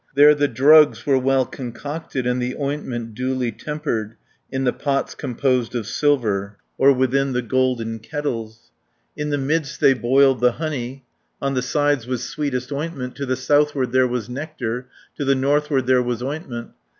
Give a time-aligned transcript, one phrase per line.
[0.15, 4.15] There the drugs were well concocted, And the ointment duly tempered
[4.51, 8.71] In the pots composed of silver, Or within the golden kettles.
[9.15, 11.05] 520 In the midst they boiled the honey,
[11.39, 14.87] On the sides was sweetest ointment, To the southward there was nectar,
[15.17, 16.71] To the northward there was ointment.